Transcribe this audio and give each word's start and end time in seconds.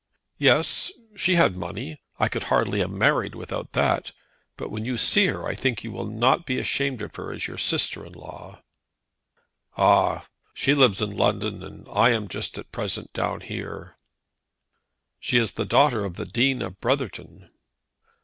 "Yes; 0.39 0.91
she 1.15 1.35
had 1.35 1.55
money. 1.55 2.01
I 2.17 2.27
could 2.27 2.45
hardly 2.45 2.79
have 2.79 2.89
married 2.89 3.35
without. 3.35 3.75
But 4.57 4.71
when 4.71 4.83
you 4.83 4.97
see 4.97 5.27
her 5.27 5.45
I 5.47 5.53
think 5.53 5.83
you 5.83 5.91
will 5.91 6.07
not 6.07 6.47
be 6.47 6.57
ashamed 6.57 7.03
of 7.03 7.15
her 7.17 7.31
as 7.31 7.45
your 7.45 7.59
sister 7.59 8.03
in 8.03 8.13
law." 8.13 8.63
"Ah! 9.77 10.25
She 10.55 10.73
lives 10.73 11.03
in 11.03 11.15
London 11.15 11.61
and 11.61 11.85
I 11.87 12.09
am 12.09 12.29
just 12.29 12.57
at 12.57 12.71
present 12.71 13.13
down 13.13 13.41
here." 13.41 13.95
"She 15.19 15.37
is 15.37 15.51
the 15.51 15.65
daughter 15.65 16.03
of 16.03 16.15
the 16.15 16.25
Dean 16.25 16.63
of 16.63 16.81
Brotherton." 16.81 17.51